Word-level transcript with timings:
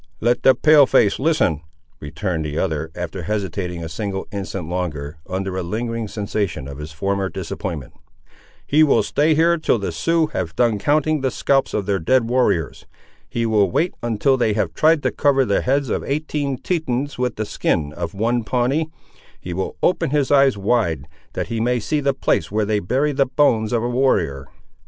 "Let 0.19 0.41
the 0.41 0.55
Pale 0.55 0.87
face 0.87 1.19
listen," 1.19 1.61
returned 1.99 2.43
the 2.43 2.57
other, 2.57 2.89
after 2.95 3.21
hesitating 3.21 3.83
a 3.83 3.87
single 3.87 4.27
instant 4.31 4.67
longer, 4.67 5.19
under 5.29 5.55
a 5.55 5.61
lingering 5.61 6.07
sensation 6.07 6.67
of 6.67 6.79
his 6.79 6.91
former 6.91 7.29
disappointment. 7.29 7.93
"He 8.65 8.81
will 8.81 9.03
stay 9.03 9.35
here 9.35 9.59
till 9.59 9.77
the 9.77 9.91
Siouxes 9.91 10.31
have 10.31 10.55
done 10.55 10.79
counting 10.79 11.21
the 11.21 11.29
scalps 11.29 11.75
of 11.75 11.85
their 11.85 11.99
dead 11.99 12.27
warriors. 12.27 12.87
He 13.29 13.45
will 13.45 13.69
wait 13.69 13.93
until 14.01 14.37
they 14.37 14.53
have 14.53 14.73
tried 14.73 15.03
to 15.03 15.11
cover 15.11 15.45
the 15.45 15.61
heads 15.61 15.89
of 15.91 16.03
eighteen 16.03 16.57
Tetons 16.57 17.19
with 17.19 17.35
the 17.35 17.45
skin 17.45 17.93
of 17.93 18.15
one 18.15 18.43
Pawnee; 18.43 18.89
he 19.39 19.53
will 19.53 19.77
open 19.83 20.09
his 20.09 20.31
eyes 20.31 20.57
wide, 20.57 21.07
that 21.33 21.49
he 21.49 21.59
may 21.61 21.79
see 21.79 21.99
the 21.99 22.15
place 22.15 22.51
where 22.51 22.65
they 22.65 22.79
bury 22.79 23.11
the 23.11 23.27
bones 23.27 23.71
of 23.71 23.83
a 23.83 23.87
warrior." 23.87 24.47